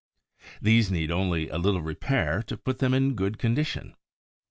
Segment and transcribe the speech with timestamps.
[0.59, 3.93] These need only a little repair to put them in good condition.